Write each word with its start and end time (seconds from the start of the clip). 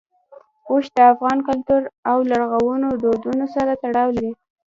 اوښ 0.69 0.85
د 0.95 0.97
افغان 1.13 1.37
کلتور 1.47 1.81
او 2.09 2.17
لرغونو 2.31 2.87
دودونو 3.03 3.45
سره 3.55 3.71
تړاو 3.83 4.09
لري. 4.17 4.31